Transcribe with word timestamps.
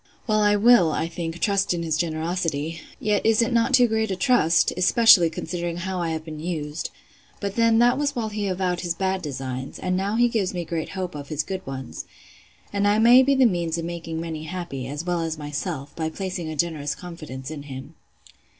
Well, 0.25 0.39
I 0.39 0.55
will, 0.55 0.91
I 0.91 1.07
think, 1.07 1.37
trust 1.39 1.75
in 1.75 1.83
his 1.83 1.95
generosity! 1.95 2.81
Yet 2.99 3.23
is 3.23 3.39
it 3.43 3.53
not 3.53 3.71
too 3.71 3.87
great 3.87 4.09
a 4.09 4.15
trust?—especially 4.15 5.29
considering 5.29 5.77
how 5.77 6.01
I 6.01 6.09
have 6.09 6.25
been 6.25 6.39
used!—But 6.39 7.55
then 7.55 7.77
that 7.77 7.99
was 7.99 8.15
while 8.15 8.29
he 8.29 8.47
avowed 8.47 8.79
his 8.79 8.95
bad 8.95 9.21
designs; 9.21 9.77
and 9.77 9.95
now 9.95 10.15
he 10.15 10.27
gives 10.27 10.53
great 10.65 10.89
hope 10.97 11.13
of 11.13 11.29
his 11.29 11.43
good 11.43 11.63
ones. 11.67 12.05
And 12.73 12.87
I 12.87 12.97
may 12.97 13.21
be 13.21 13.35
the 13.35 13.45
means 13.45 13.77
of 13.77 13.85
making 13.85 14.19
many 14.19 14.45
happy, 14.45 14.87
as 14.87 15.05
well 15.05 15.21
as 15.21 15.37
myself, 15.37 15.95
by 15.95 16.09
placing 16.09 16.49
a 16.49 16.55
generous 16.55 16.95
confidence 16.95 17.51
in 17.51 17.61
him. 17.61 17.93